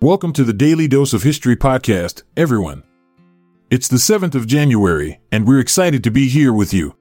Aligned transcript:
Welcome 0.00 0.32
to 0.34 0.44
the 0.44 0.52
Daily 0.52 0.86
Dose 0.86 1.12
of 1.12 1.24
History 1.24 1.56
podcast, 1.56 2.22
everyone. 2.36 2.84
It's 3.68 3.88
the 3.88 3.96
7th 3.96 4.36
of 4.36 4.46
January, 4.46 5.18
and 5.32 5.44
we're 5.44 5.58
excited 5.58 6.04
to 6.04 6.12
be 6.12 6.28
here 6.28 6.52
with 6.52 6.72
you. 6.72 6.94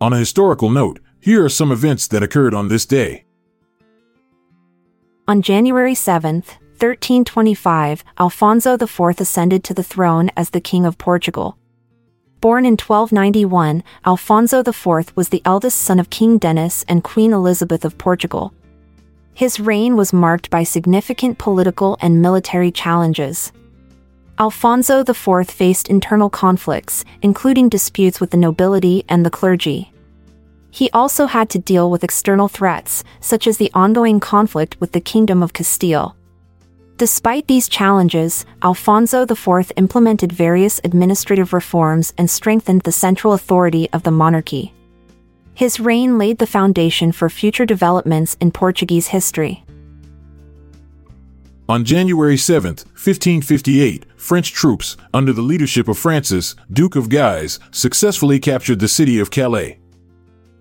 On 0.00 0.14
a 0.14 0.18
historical 0.18 0.70
note, 0.70 1.00
here 1.20 1.44
are 1.44 1.50
some 1.50 1.70
events 1.70 2.06
that 2.06 2.22
occurred 2.22 2.54
on 2.54 2.68
this 2.68 2.86
day. 2.86 3.26
On 5.28 5.42
January 5.42 5.92
7th, 5.92 6.56
1325, 6.80 8.02
Alfonso 8.18 8.78
IV 8.80 9.20
ascended 9.20 9.62
to 9.64 9.74
the 9.74 9.82
throne 9.82 10.30
as 10.34 10.48
the 10.48 10.62
King 10.62 10.86
of 10.86 10.96
Portugal. 10.96 11.58
Born 12.40 12.64
in 12.64 12.78
1291, 12.78 13.84
Alfonso 14.06 14.60
IV 14.60 15.14
was 15.14 15.28
the 15.28 15.42
eldest 15.44 15.78
son 15.78 16.00
of 16.00 16.08
King 16.08 16.38
Denis 16.38 16.86
and 16.88 17.04
Queen 17.04 17.34
Elizabeth 17.34 17.84
of 17.84 17.98
Portugal. 17.98 18.54
His 19.40 19.58
reign 19.58 19.96
was 19.96 20.12
marked 20.12 20.50
by 20.50 20.64
significant 20.64 21.38
political 21.38 21.96
and 22.02 22.20
military 22.20 22.70
challenges. 22.70 23.52
Alfonso 24.38 25.00
IV 25.00 25.48
faced 25.48 25.88
internal 25.88 26.28
conflicts, 26.28 27.06
including 27.22 27.70
disputes 27.70 28.20
with 28.20 28.32
the 28.32 28.36
nobility 28.36 29.02
and 29.08 29.24
the 29.24 29.30
clergy. 29.30 29.94
He 30.70 30.90
also 30.90 31.24
had 31.24 31.48
to 31.48 31.58
deal 31.58 31.90
with 31.90 32.04
external 32.04 32.48
threats, 32.48 33.02
such 33.20 33.46
as 33.46 33.56
the 33.56 33.70
ongoing 33.72 34.20
conflict 34.20 34.78
with 34.78 34.92
the 34.92 35.00
Kingdom 35.00 35.42
of 35.42 35.54
Castile. 35.54 36.14
Despite 36.98 37.46
these 37.46 37.66
challenges, 37.66 38.44
Alfonso 38.62 39.22
IV 39.22 39.72
implemented 39.78 40.32
various 40.32 40.82
administrative 40.84 41.54
reforms 41.54 42.12
and 42.18 42.28
strengthened 42.28 42.82
the 42.82 42.92
central 42.92 43.32
authority 43.32 43.88
of 43.94 44.02
the 44.02 44.10
monarchy. 44.10 44.74
His 45.60 45.78
reign 45.78 46.16
laid 46.16 46.38
the 46.38 46.46
foundation 46.46 47.12
for 47.12 47.28
future 47.28 47.66
developments 47.66 48.34
in 48.40 48.50
Portuguese 48.50 49.08
history. 49.08 49.62
On 51.68 51.84
January 51.84 52.38
7, 52.38 52.70
1558, 52.70 54.06
French 54.16 54.54
troops, 54.54 54.96
under 55.12 55.34
the 55.34 55.42
leadership 55.42 55.86
of 55.86 55.98
Francis, 55.98 56.56
Duke 56.72 56.96
of 56.96 57.10
Guise, 57.10 57.60
successfully 57.72 58.40
captured 58.40 58.78
the 58.78 58.88
city 58.88 59.20
of 59.20 59.30
Calais. 59.30 59.78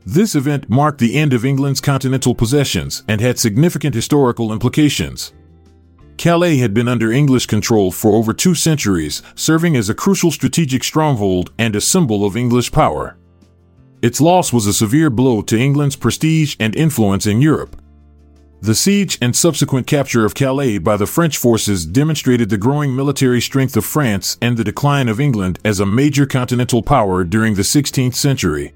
This 0.05 0.35
event 0.35 0.69
marked 0.69 0.99
the 0.99 1.15
end 1.15 1.31
of 1.31 1.45
England's 1.45 1.79
continental 1.79 2.35
possessions 2.35 3.03
and 3.07 3.21
had 3.21 3.39
significant 3.39 3.95
historical 3.95 4.51
implications. 4.51 5.31
Calais 6.17 6.57
had 6.57 6.73
been 6.73 6.89
under 6.89 7.09
English 7.09 7.45
control 7.45 7.93
for 7.93 8.11
over 8.11 8.33
two 8.33 8.53
centuries, 8.53 9.23
serving 9.33 9.77
as 9.77 9.87
a 9.87 9.93
crucial 9.93 10.29
strategic 10.29 10.83
stronghold 10.83 11.53
and 11.57 11.73
a 11.73 11.79
symbol 11.79 12.25
of 12.25 12.35
English 12.35 12.73
power. 12.73 13.15
Its 14.01 14.21
loss 14.21 14.53
was 14.53 14.65
a 14.65 14.73
severe 14.73 15.09
blow 15.09 15.41
to 15.41 15.57
England's 15.57 15.95
prestige 15.95 16.55
and 16.59 16.75
influence 16.75 17.25
in 17.25 17.41
Europe. 17.41 17.81
The 18.61 18.75
siege 18.75 19.17
and 19.21 19.35
subsequent 19.35 19.87
capture 19.87 20.25
of 20.25 20.35
Calais 20.35 20.79
by 20.79 20.97
the 20.97 21.05
French 21.05 21.37
forces 21.37 21.85
demonstrated 21.85 22.49
the 22.49 22.57
growing 22.57 22.95
military 22.95 23.39
strength 23.39 23.77
of 23.77 23.85
France 23.85 24.37
and 24.41 24.57
the 24.57 24.63
decline 24.63 25.07
of 25.07 25.19
England 25.19 25.59
as 25.63 25.79
a 25.79 25.85
major 25.85 26.25
continental 26.25 26.81
power 26.81 27.23
during 27.23 27.55
the 27.55 27.61
16th 27.61 28.15
century. 28.15 28.73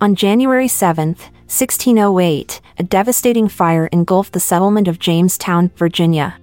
On 0.00 0.14
January 0.16 0.68
7, 0.68 1.08
1608, 1.08 2.60
a 2.78 2.82
devastating 2.82 3.48
fire 3.48 3.88
engulfed 3.92 4.32
the 4.32 4.40
settlement 4.40 4.88
of 4.88 4.98
Jamestown, 4.98 5.70
Virginia. 5.76 6.36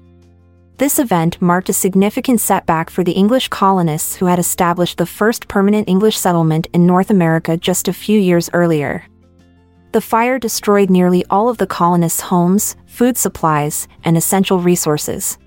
This 0.79 0.97
event 0.97 1.41
marked 1.41 1.67
a 1.67 1.73
significant 1.73 2.39
setback 2.39 2.89
for 2.89 3.03
the 3.03 3.11
English 3.11 3.49
colonists 3.49 4.15
who 4.15 4.27
had 4.27 4.39
established 4.39 4.97
the 4.97 5.05
first 5.05 5.49
permanent 5.49 5.89
English 5.89 6.17
settlement 6.17 6.67
in 6.71 6.85
North 6.85 7.09
America 7.09 7.57
just 7.57 7.89
a 7.89 7.93
few 7.93 8.17
years 8.17 8.49
earlier. 8.53 9.03
The 9.91 9.99
fire 9.99 10.39
destroyed 10.39 10.89
nearly 10.89 11.25
all 11.29 11.49
of 11.49 11.57
the 11.57 11.67
colonists' 11.67 12.21
homes, 12.21 12.77
food 12.85 13.17
supplies, 13.17 13.89
and 14.05 14.15
essential 14.15 14.61
resources. 14.61 15.37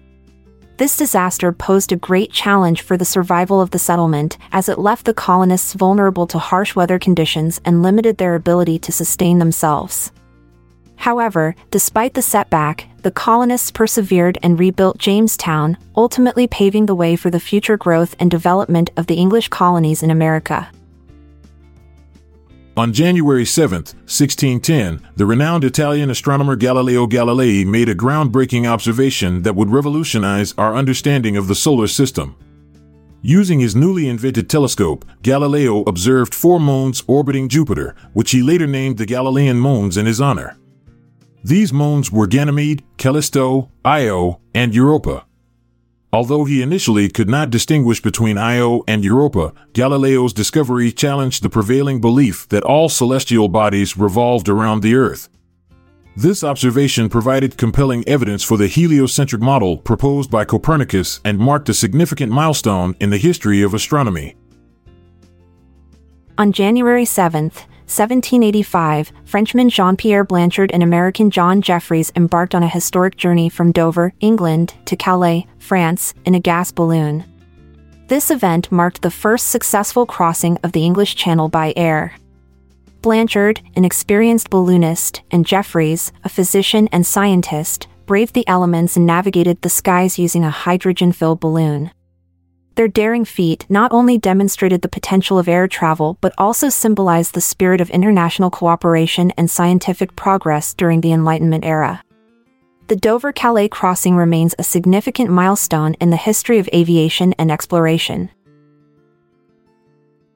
This 0.76 0.98
disaster 0.98 1.50
posed 1.50 1.92
a 1.92 1.96
great 1.96 2.30
challenge 2.30 2.82
for 2.82 2.98
the 2.98 3.06
survival 3.06 3.58
of 3.58 3.70
the 3.70 3.78
settlement 3.78 4.36
as 4.52 4.68
it 4.68 4.78
left 4.78 5.06
the 5.06 5.14
colonists 5.14 5.72
vulnerable 5.72 6.26
to 6.26 6.38
harsh 6.38 6.76
weather 6.76 6.98
conditions 6.98 7.58
and 7.64 7.82
limited 7.82 8.18
their 8.18 8.34
ability 8.34 8.78
to 8.80 8.92
sustain 8.92 9.38
themselves. 9.38 10.12
However, 10.96 11.54
despite 11.70 12.14
the 12.14 12.22
setback, 12.22 12.88
the 13.02 13.10
colonists 13.10 13.70
persevered 13.70 14.38
and 14.42 14.58
rebuilt 14.58 14.98
Jamestown, 14.98 15.76
ultimately 15.96 16.46
paving 16.46 16.86
the 16.86 16.94
way 16.94 17.16
for 17.16 17.30
the 17.30 17.40
future 17.40 17.76
growth 17.76 18.14
and 18.18 18.30
development 18.30 18.90
of 18.96 19.08
the 19.08 19.16
English 19.16 19.48
colonies 19.48 20.02
in 20.02 20.10
America. 20.10 20.70
On 22.74 22.90
January 22.90 23.44
7, 23.44 23.82
1610, 23.82 25.06
the 25.16 25.26
renowned 25.26 25.62
Italian 25.62 26.08
astronomer 26.08 26.56
Galileo 26.56 27.06
Galilei 27.06 27.66
made 27.66 27.90
a 27.90 27.94
groundbreaking 27.94 28.66
observation 28.66 29.42
that 29.42 29.54
would 29.54 29.68
revolutionize 29.68 30.54
our 30.56 30.74
understanding 30.74 31.36
of 31.36 31.48
the 31.48 31.54
solar 31.54 31.86
system. 31.86 32.34
Using 33.20 33.60
his 33.60 33.76
newly 33.76 34.08
invented 34.08 34.48
telescope, 34.48 35.04
Galileo 35.22 35.82
observed 35.82 36.34
four 36.34 36.58
moons 36.58 37.02
orbiting 37.06 37.50
Jupiter, 37.50 37.94
which 38.14 38.30
he 38.30 38.42
later 38.42 38.66
named 38.66 38.96
the 38.96 39.06
Galilean 39.06 39.60
moons 39.60 39.98
in 39.98 40.06
his 40.06 40.20
honor. 40.20 40.56
These 41.44 41.72
moons 41.72 42.12
were 42.12 42.28
Ganymede, 42.28 42.84
Callisto, 42.98 43.70
Io, 43.84 44.40
and 44.54 44.72
Europa. 44.72 45.24
Although 46.12 46.44
he 46.44 46.62
initially 46.62 47.08
could 47.08 47.28
not 47.28 47.50
distinguish 47.50 48.00
between 48.00 48.38
Io 48.38 48.84
and 48.86 49.02
Europa, 49.02 49.52
Galileo's 49.72 50.32
discovery 50.32 50.92
challenged 50.92 51.42
the 51.42 51.50
prevailing 51.50 52.00
belief 52.00 52.48
that 52.50 52.62
all 52.62 52.88
celestial 52.88 53.48
bodies 53.48 53.96
revolved 53.96 54.48
around 54.48 54.82
the 54.82 54.94
Earth. 54.94 55.28
This 56.14 56.44
observation 56.44 57.08
provided 57.08 57.56
compelling 57.56 58.06
evidence 58.06 58.44
for 58.44 58.58
the 58.58 58.68
heliocentric 58.68 59.40
model 59.40 59.78
proposed 59.78 60.30
by 60.30 60.44
Copernicus 60.44 61.20
and 61.24 61.38
marked 61.38 61.70
a 61.70 61.74
significant 61.74 62.30
milestone 62.30 62.94
in 63.00 63.10
the 63.10 63.16
history 63.16 63.62
of 63.62 63.72
astronomy. 63.72 64.36
On 66.36 66.52
January 66.52 67.04
7th, 67.04 67.64
1785, 67.86 69.12
Frenchman 69.24 69.68
Jean 69.68 69.96
Pierre 69.96 70.24
Blanchard 70.24 70.70
and 70.72 70.82
American 70.82 71.30
John 71.30 71.60
Jeffries 71.60 72.12
embarked 72.16 72.54
on 72.54 72.62
a 72.62 72.68
historic 72.68 73.16
journey 73.16 73.48
from 73.48 73.72
Dover, 73.72 74.12
England, 74.20 74.74
to 74.86 74.96
Calais, 74.96 75.46
France, 75.58 76.14
in 76.24 76.34
a 76.34 76.40
gas 76.40 76.72
balloon. 76.72 77.24
This 78.08 78.30
event 78.30 78.70
marked 78.70 79.02
the 79.02 79.10
first 79.10 79.48
successful 79.48 80.06
crossing 80.06 80.58
of 80.62 80.72
the 80.72 80.84
English 80.84 81.16
Channel 81.16 81.48
by 81.48 81.72
air. 81.76 82.14
Blanchard, 83.00 83.60
an 83.74 83.84
experienced 83.84 84.50
balloonist, 84.50 85.22
and 85.30 85.46
Jeffries, 85.46 86.12
a 86.22 86.28
physician 86.28 86.88
and 86.92 87.06
scientist, 87.06 87.88
braved 88.06 88.34
the 88.34 88.46
elements 88.46 88.96
and 88.96 89.06
navigated 89.06 89.62
the 89.62 89.68
skies 89.68 90.18
using 90.18 90.44
a 90.44 90.50
hydrogen 90.50 91.12
filled 91.12 91.40
balloon. 91.40 91.90
Their 92.74 92.88
daring 92.88 93.26
feat 93.26 93.66
not 93.68 93.92
only 93.92 94.16
demonstrated 94.16 94.80
the 94.80 94.88
potential 94.88 95.38
of 95.38 95.46
air 95.46 95.68
travel 95.68 96.16
but 96.20 96.32
also 96.38 96.70
symbolized 96.70 97.34
the 97.34 97.40
spirit 97.40 97.80
of 97.80 97.90
international 97.90 98.50
cooperation 98.50 99.30
and 99.32 99.50
scientific 99.50 100.16
progress 100.16 100.72
during 100.72 101.02
the 101.02 101.12
Enlightenment 101.12 101.64
era. 101.64 102.02
The 102.88 102.96
Dover 102.96 103.32
Calais 103.32 103.68
crossing 103.68 104.16
remains 104.16 104.54
a 104.58 104.62
significant 104.62 105.30
milestone 105.30 105.94
in 105.94 106.10
the 106.10 106.16
history 106.16 106.58
of 106.58 106.68
aviation 106.74 107.34
and 107.34 107.50
exploration. 107.50 108.30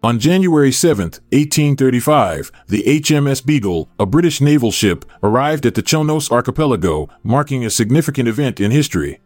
On 0.02 0.18
January 0.20 0.70
7, 0.70 1.04
1835, 1.32 2.52
the 2.68 2.82
HMS 2.84 3.44
Beagle, 3.44 3.88
a 3.98 4.06
British 4.06 4.40
naval 4.40 4.70
ship, 4.70 5.04
arrived 5.22 5.66
at 5.66 5.74
the 5.74 5.82
Chonos 5.82 6.30
archipelago, 6.30 7.08
marking 7.24 7.64
a 7.64 7.70
significant 7.70 8.28
event 8.28 8.60
in 8.60 8.70
history. 8.70 9.20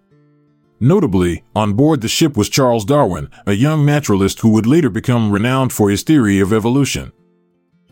Notably, 0.82 1.44
on 1.54 1.74
board 1.74 2.00
the 2.00 2.08
ship 2.08 2.38
was 2.38 2.48
Charles 2.48 2.86
Darwin, 2.86 3.28
a 3.46 3.52
young 3.52 3.84
naturalist 3.84 4.40
who 4.40 4.48
would 4.48 4.66
later 4.66 4.88
become 4.88 5.30
renowned 5.30 5.74
for 5.74 5.90
his 5.90 6.02
theory 6.02 6.40
of 6.40 6.54
evolution. 6.54 7.12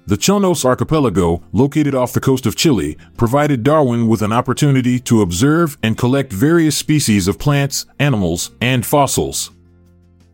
The 0.06 0.16
Chonos 0.16 0.64
archipelago, 0.64 1.42
located 1.52 1.94
off 1.94 2.14
the 2.14 2.20
coast 2.20 2.46
of 2.46 2.56
Chile, 2.56 2.96
provided 3.18 3.62
Darwin 3.62 4.08
with 4.08 4.22
an 4.22 4.32
opportunity 4.32 4.98
to 5.00 5.20
observe 5.20 5.76
and 5.82 5.98
collect 5.98 6.32
various 6.32 6.78
species 6.78 7.28
of 7.28 7.38
plants, 7.38 7.84
animals, 7.98 8.52
and 8.62 8.86
fossils. 8.86 9.50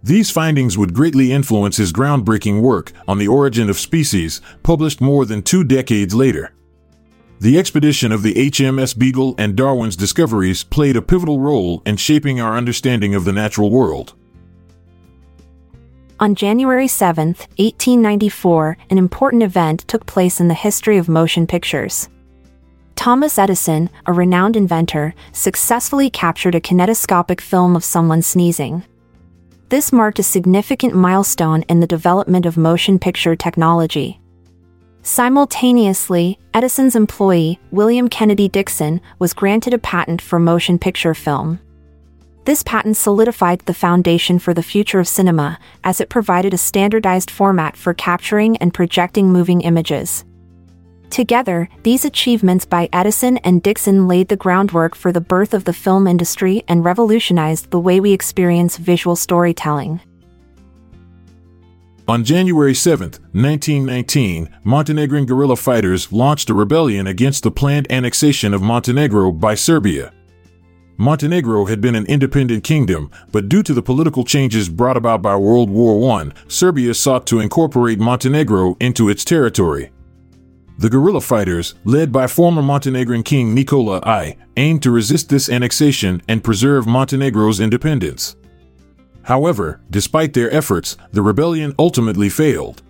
These 0.05 0.31
findings 0.31 0.79
would 0.79 0.95
greatly 0.95 1.33
influence 1.33 1.79
his 1.79 1.93
groundbreaking 1.93 2.63
work 2.63 2.93
on 3.09 3.19
the 3.19 3.27
origin 3.27 3.69
of 3.69 3.81
species, 3.81 4.41
published 4.63 5.01
more 5.01 5.25
than 5.25 5.43
two 5.43 5.65
decades 5.65 6.15
later. 6.15 6.53
The 7.45 7.59
expedition 7.59 8.11
of 8.11 8.23
the 8.23 8.33
HMS 8.33 8.97
Beagle 8.97 9.35
and 9.37 9.55
Darwin's 9.55 9.97
discoveries 9.97 10.65
played 10.65 10.97
a 10.97 11.03
pivotal 11.03 11.41
role 11.41 11.83
in 11.85 11.99
shaping 11.99 12.41
our 12.41 12.57
understanding 12.57 13.15
of 13.15 13.27
the 13.27 13.35
natural 13.35 13.71
world. 13.71 14.15
On 16.19 16.35
January 16.35 16.89
7, 16.89 17.37
1894, 17.59 18.79
an 18.89 18.97
important 18.97 19.43
event 19.43 19.87
took 19.87 20.07
place 20.07 20.41
in 20.41 20.49
the 20.49 20.55
history 20.55 20.97
of 20.97 21.07
motion 21.07 21.47
pictures. 21.47 22.09
Thomas 22.97 23.39
Edison, 23.39 23.91
a 24.07 24.13
renowned 24.15 24.57
inventor, 24.57 25.15
successfully 25.33 26.09
captured 26.09 26.55
a 26.55 26.63
kinetoscopic 26.63 27.43
film 27.43 27.77
of 27.77 27.85
someone 27.85 28.23
sneezing. 28.23 28.85
This 29.69 29.93
marked 29.93 30.19
a 30.19 30.23
significant 30.23 30.95
milestone 30.95 31.61
in 31.65 31.81
the 31.81 31.87
development 31.87 32.47
of 32.47 32.57
motion 32.57 32.99
picture 32.99 33.37
technology. 33.37 34.19
Simultaneously, 35.07 36.39
Edison's 36.55 36.97
employee, 36.97 37.61
William 37.71 38.09
Kennedy 38.09 38.49
Dickson, 38.49 39.03
was 39.19 39.35
granted 39.35 39.75
a 39.75 39.79
patent 39.79 40.23
for 40.23 40.39
motion 40.39 40.79
picture 40.79 41.13
film. 41.13 41.61
This 42.47 42.63
patent 42.63 42.97
solidified 42.97 43.61
the 43.61 43.75
foundation 43.75 44.39
for 44.39 44.55
the 44.55 44.63
future 44.63 45.01
of 45.01 45.07
cinema, 45.07 45.59
as 45.85 46.01
it 46.01 46.09
provided 46.09 46.55
a 46.55 46.59
standardized 46.59 47.31
format 47.31 47.77
for 47.77 47.93
capturing 47.93 48.57
and 48.57 48.73
projecting 48.73 49.31
moving 49.31 49.61
images. 49.61 50.25
Together, 51.11 51.69
these 51.83 52.07
achievements 52.07 52.65
by 52.65 52.89
Edison 52.91 53.37
and 53.39 53.63
Dickson 53.63 54.09
laid 54.09 54.29
the 54.29 54.39
groundwork 54.39 54.95
for 54.95 55.13
the 55.13 55.21
birth 55.21 55.53
of 55.53 55.65
the 55.65 55.75
film 55.75 56.07
industry 56.07 56.65
and 56.67 56.83
revolutionized 56.83 57.71
the 57.71 57.79
way 57.79 58.01
we 58.01 58.15
experience 58.15 58.79
visual 58.79 59.17
storytelling. 59.17 60.01
On 62.07 62.23
January 62.23 62.75
7, 62.75 63.13
1919, 63.33 64.55
Montenegrin 64.63 65.25
guerrilla 65.25 65.57
fighters 65.57 66.13
launched 66.13 66.51
a 66.51 66.55
rebellion 66.55 67.07
against 67.07 67.43
the 67.43 67.51
planned 67.51 67.91
annexation 67.91 68.53
of 68.53 68.61
Montenegro 68.61 69.33
by 69.33 69.55
Serbia. 69.55 70.13
Montenegro 70.99 71.65
had 71.65 71.81
been 71.81 71.95
an 71.95 72.05
independent 72.05 72.63
kingdom, 72.63 73.11
but 73.33 73.49
due 73.49 73.63
to 73.63 73.73
the 73.73 73.81
political 73.81 74.23
changes 74.23 74.69
brought 74.69 74.99
about 74.99 75.23
by 75.23 75.35
World 75.35 75.71
War 75.71 76.21
I, 76.21 76.31
Serbia 76.47 76.93
sought 76.93 77.27
to 77.29 77.41
incorporate 77.41 77.99
Montenegro 77.99 78.77
into 78.81 79.09
its 79.09 79.25
territory. 79.25 79.91
The 80.77 80.91
guerrilla 80.91 81.23
fighters, 81.23 81.75
led 81.85 82.13
by 82.13 82.27
former 82.27 82.61
Montenegrin 82.61 83.23
king 83.23 83.55
Nikola 83.55 84.03
I, 84.05 84.37
aimed 84.59 84.83
to 84.83 84.91
resist 84.91 85.31
this 85.31 85.49
annexation 85.49 86.21
and 86.29 86.45
preserve 86.45 86.87
Montenegro's 86.87 87.61
independence. 87.61 88.37
However, 89.25 89.81
despite 89.91 90.35
their 90.35 90.53
efforts, 90.53 90.97
the 91.13 91.23
rebellion 91.23 91.75
ultimately 91.79 92.29
failed. 92.29 92.83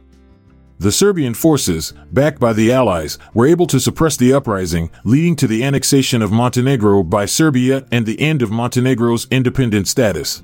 The 0.78 0.90
Serbian 0.90 1.34
forces, 1.34 1.94
backed 2.12 2.40
by 2.40 2.52
the 2.52 2.72
Allies, 2.72 3.18
were 3.32 3.46
able 3.46 3.66
to 3.68 3.78
suppress 3.78 4.16
the 4.16 4.32
uprising, 4.32 4.90
leading 5.04 5.36
to 5.36 5.46
the 5.46 5.62
annexation 5.62 6.20
of 6.20 6.32
Montenegro 6.32 7.04
by 7.04 7.26
Serbia 7.26 7.86
and 7.92 8.04
the 8.04 8.20
end 8.20 8.42
of 8.42 8.50
Montenegro's 8.50 9.28
independent 9.30 9.86
status. 9.86 10.42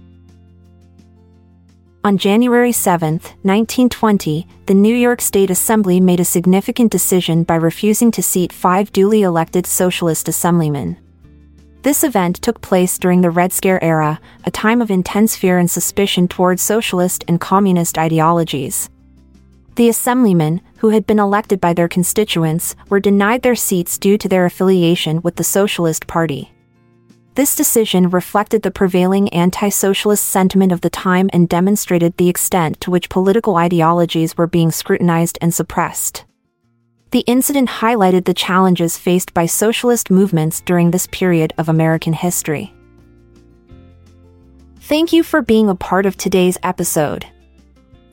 On 2.03 2.17
January 2.17 2.73
7, 2.73 3.15
1920, 3.43 4.47
the 4.67 4.75
New 4.75 4.95
York 4.95 5.21
State 5.21 5.51
Assembly 5.51 6.01
made 6.01 6.21
a 6.21 6.25
significant 6.25 6.91
decision 6.91 7.43
by 7.43 7.57
refusing 7.57 8.11
to 8.13 8.23
seat 8.23 8.53
five 8.53 8.91
duly 8.93 9.23
elected 9.23 9.67
socialist 9.67 10.29
assemblymen. 10.29 10.97
This 11.83 12.05
event 12.05 12.43
took 12.43 12.61
place 12.61 12.99
during 12.99 13.23
the 13.23 13.31
Red 13.31 13.55
Scare 13.55 13.83
era, 13.83 14.21
a 14.45 14.51
time 14.51 14.83
of 14.83 14.91
intense 14.91 15.35
fear 15.35 15.59
and 15.59 15.71
suspicion 15.71 16.29
towards 16.29 16.61
socialist 16.61 17.25
and 17.27 17.41
communist 17.41 17.97
ideologies. 17.97 18.91
The 19.77 19.89
assemblymen, 19.89 20.61
who 20.79 20.91
had 20.91 21.07
been 21.07 21.19
elected 21.19 21.59
by 21.59 21.73
their 21.73 21.89
constituents, 21.89 22.77
were 22.91 23.01
denied 23.01 23.41
their 23.41 23.55
seats 23.55 23.97
due 23.97 24.19
to 24.19 24.29
their 24.29 24.45
affiliation 24.45 25.23
with 25.23 25.37
the 25.37 25.45
Socialist 25.45 26.07
Party. 26.07 26.53
This 27.35 27.57
decision 27.57 28.11
reflected 28.11 28.63
the 28.63 28.71
prevailing 28.71 29.31
anti 29.31 29.71
socialist 29.71 30.27
sentiment 30.27 30.73
of 30.73 30.83
the 30.83 30.91
time 30.91 31.31
and 31.33 31.49
demonstrated 31.49 32.15
the 32.19 32.29
extent 32.29 32.79
to 32.83 32.91
which 32.91 33.09
political 33.09 33.57
ideologies 33.57 34.37
were 34.37 34.47
being 34.47 34.71
scrutinized 34.71 35.39
and 35.41 35.55
suppressed. 35.55 36.25
The 37.11 37.21
incident 37.21 37.69
highlighted 37.69 38.25
the 38.25 38.35
challenges 38.35 38.97
faced 38.97 39.35
by 39.35 39.47
socialist 39.47 40.11
movements 40.13 40.61
during 40.61 40.93
this 40.93 41.09
period 41.09 41.53
of 41.59 41.69
American 41.69 42.13
history. 42.13 42.73
Thank 44.83 45.13
you 45.13 45.25
for 45.25 45.43
being 45.43 45.69
a 45.69 45.75
part 45.75 46.07
of 46.07 46.17
today's 46.17 46.57
episode. 46.63 47.27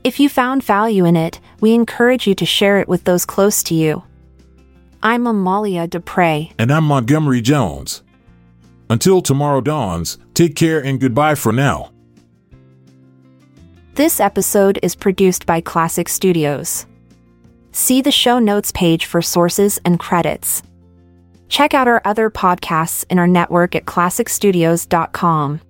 If 0.02 0.18
you 0.18 0.28
found 0.28 0.64
value 0.64 1.04
in 1.04 1.16
it, 1.16 1.38
we 1.60 1.74
encourage 1.74 2.26
you 2.26 2.34
to 2.36 2.46
share 2.46 2.80
it 2.80 2.88
with 2.88 3.04
those 3.04 3.24
close 3.24 3.62
to 3.64 3.74
you. 3.74 4.02
I'm 5.00 5.28
Amalia 5.28 5.86
Dupre. 5.86 6.50
And 6.58 6.72
I'm 6.72 6.84
Montgomery 6.84 7.40
Jones. 7.40 8.02
Until 8.90 9.22
tomorrow 9.22 9.60
dawns, 9.60 10.18
take 10.34 10.56
care 10.56 10.84
and 10.84 11.00
goodbye 11.00 11.36
for 11.36 11.52
now. 11.52 11.92
This 13.94 14.18
episode 14.18 14.80
is 14.82 14.96
produced 14.96 15.46
by 15.46 15.60
Klassic 15.60 16.08
Studios. 16.08 16.86
See 17.72 18.02
the 18.02 18.10
show 18.10 18.38
notes 18.38 18.72
page 18.72 19.06
for 19.06 19.22
sources 19.22 19.78
and 19.84 19.98
credits. 19.98 20.62
Check 21.48 21.74
out 21.74 21.88
our 21.88 22.02
other 22.04 22.30
podcasts 22.30 23.04
in 23.08 23.18
our 23.18 23.26
network 23.26 23.74
at 23.74 23.86
klassicstudios.com. 23.86 25.60